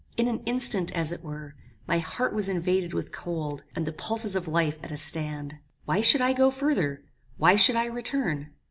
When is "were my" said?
1.23-1.99